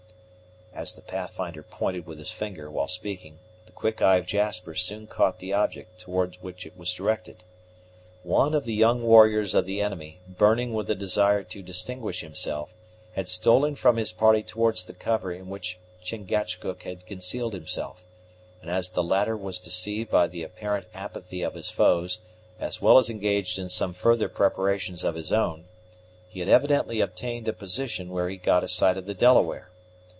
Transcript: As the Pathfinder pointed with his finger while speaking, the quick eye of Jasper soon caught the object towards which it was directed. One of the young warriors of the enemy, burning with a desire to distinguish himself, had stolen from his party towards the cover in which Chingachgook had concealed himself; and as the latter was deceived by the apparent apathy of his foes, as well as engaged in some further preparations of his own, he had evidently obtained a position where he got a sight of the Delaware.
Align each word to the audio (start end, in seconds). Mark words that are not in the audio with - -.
As 0.73 0.93
the 0.95 1.01
Pathfinder 1.01 1.63
pointed 1.63 2.07
with 2.07 2.17
his 2.17 2.31
finger 2.31 2.71
while 2.71 2.87
speaking, 2.87 3.39
the 3.65 3.73
quick 3.73 4.01
eye 4.01 4.15
of 4.15 4.25
Jasper 4.25 4.73
soon 4.73 5.05
caught 5.05 5.37
the 5.39 5.51
object 5.51 5.99
towards 5.99 6.41
which 6.41 6.65
it 6.65 6.77
was 6.77 6.93
directed. 6.93 7.43
One 8.23 8.55
of 8.55 8.63
the 8.63 8.73
young 8.73 9.03
warriors 9.03 9.53
of 9.53 9.65
the 9.65 9.81
enemy, 9.81 10.21
burning 10.29 10.73
with 10.73 10.89
a 10.89 10.95
desire 10.95 11.43
to 11.43 11.61
distinguish 11.61 12.21
himself, 12.21 12.73
had 13.15 13.27
stolen 13.27 13.75
from 13.75 13.97
his 13.97 14.13
party 14.13 14.41
towards 14.41 14.87
the 14.87 14.93
cover 14.93 15.31
in 15.33 15.49
which 15.49 15.77
Chingachgook 16.01 16.83
had 16.83 17.05
concealed 17.05 17.53
himself; 17.53 18.05
and 18.61 18.71
as 18.71 18.89
the 18.89 19.03
latter 19.03 19.35
was 19.35 19.59
deceived 19.59 20.09
by 20.09 20.25
the 20.25 20.41
apparent 20.41 20.87
apathy 20.93 21.41
of 21.43 21.53
his 21.53 21.69
foes, 21.69 22.21
as 22.61 22.81
well 22.81 22.97
as 22.97 23.09
engaged 23.09 23.59
in 23.59 23.67
some 23.67 23.93
further 23.93 24.29
preparations 24.29 25.03
of 25.03 25.15
his 25.15 25.33
own, 25.33 25.65
he 26.29 26.39
had 26.39 26.47
evidently 26.49 27.01
obtained 27.01 27.47
a 27.49 27.53
position 27.53 28.09
where 28.09 28.29
he 28.29 28.37
got 28.37 28.63
a 28.63 28.69
sight 28.69 28.95
of 28.95 29.05
the 29.05 29.13
Delaware. 29.13 29.67